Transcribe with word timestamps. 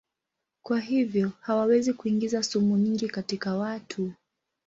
Kwa 0.65 0.79
hivyo 0.79 1.31
hawawezi 1.41 1.93
kuingiza 1.93 2.43
sumu 2.43 2.77
nyingi 2.77 3.07
katika 3.09 3.55
watu. 3.55 4.11